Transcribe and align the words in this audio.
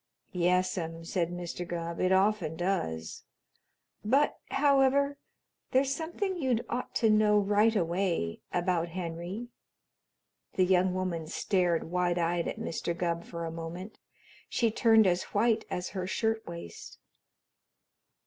"Yes'm," 0.31 1.05
said 1.05 1.29
Mr. 1.29 1.63
Gubb, 1.67 1.99
"it 1.99 2.11
often 2.11 2.55
does. 2.55 3.23
But, 4.03 4.39
however, 4.49 5.19
there's 5.73 5.93
something 5.93 6.39
you'd 6.39 6.65
ought 6.69 6.95
to 6.95 7.09
know 7.11 7.37
right 7.37 7.75
away 7.75 8.41
about 8.51 8.87
Henry." 8.97 9.49
The 10.53 10.65
young 10.65 10.95
woman 10.95 11.27
stared 11.27 11.83
wide 11.91 12.17
eyed 12.17 12.47
at 12.47 12.57
Mr. 12.57 12.97
Gubb 12.97 13.25
for 13.25 13.45
a 13.45 13.51
moment; 13.51 13.99
she 14.49 14.71
turned 14.71 15.05
as 15.05 15.21
white 15.35 15.65
as 15.69 15.89
her 15.89 16.07
shirtwaist. 16.07 16.97